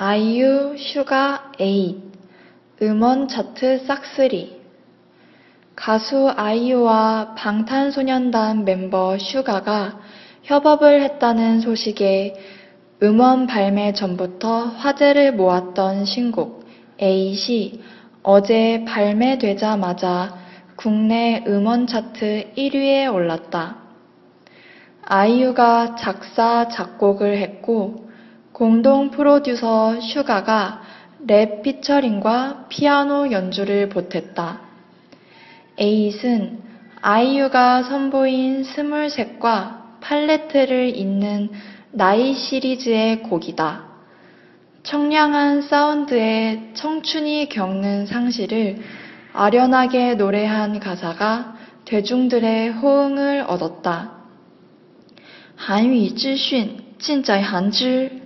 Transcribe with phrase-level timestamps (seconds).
[0.00, 1.66] 아이유 슈가 8
[2.82, 4.60] 음원 차트 싹쓸이
[5.74, 9.98] 가수 아이유와 방탄소년단 멤버 슈가가
[10.44, 12.36] 협업을 했다는 소식에
[13.02, 16.64] 음원 발매 전부터 화제를 모았던 신곡
[17.00, 17.82] 에잇이
[18.22, 20.32] 어제 발매되자마자
[20.76, 23.78] 국내 음원 차트 1위에 올랐다.
[25.02, 28.07] 아이유가 작사, 작곡을 했고
[28.57, 30.81] 공동 프로듀서 슈가가
[31.25, 34.61] 랩 피처링과 피아노 연주를 보탰다.
[35.77, 36.59] 에잇은
[37.01, 41.49] 아이유가 선보인 스물셋과 팔레트를 잇는
[41.91, 43.85] 나이 시리즈의 곡이다.
[44.83, 48.79] 청량한 사운드에 청춘이 겪는 상실을
[49.33, 54.23] 아련하게 노래한 가사가 대중들의 호응을 얻었다.
[55.55, 58.23] 韩语资讯尽在韩知。